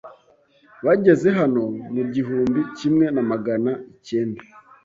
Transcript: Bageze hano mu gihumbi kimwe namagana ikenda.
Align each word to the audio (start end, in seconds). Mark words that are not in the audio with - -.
Bageze 0.85 1.27
hano 1.39 1.63
mu 1.93 2.03
gihumbi 2.13 2.59
kimwe 2.77 3.05
namagana 3.15 3.71
ikenda. 3.93 4.41